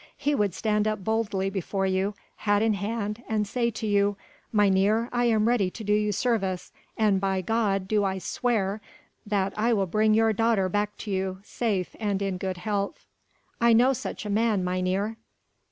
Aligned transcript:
He 0.17 0.33
would 0.33 0.55
stand 0.55 0.87
up 0.87 1.03
boldly 1.03 1.51
before 1.51 1.85
you, 1.85 2.15
hat 2.37 2.63
in 2.63 2.73
hand 2.73 3.21
and 3.29 3.47
say 3.47 3.69
to 3.69 3.85
you: 3.85 4.17
'Mynheer, 4.51 5.09
I 5.13 5.25
am 5.25 5.47
ready 5.47 5.69
to 5.69 5.83
do 5.83 5.93
you 5.93 6.11
service, 6.11 6.71
and 6.97 7.21
by 7.21 7.41
God 7.41 7.87
do 7.87 8.03
I 8.03 8.17
swear 8.17 8.81
that 9.27 9.53
I 9.55 9.73
will 9.73 9.85
bring 9.85 10.15
your 10.15 10.33
daughter 10.33 10.67
back 10.69 10.97
to 11.05 11.11
you, 11.11 11.37
safe 11.43 11.95
and 11.99 12.19
in 12.19 12.37
good 12.39 12.57
health!' 12.57 13.05
I 13.61 13.73
know 13.73 13.93
such 13.93 14.25
a 14.25 14.29
man, 14.31 14.63
mynheer!" 14.63 15.17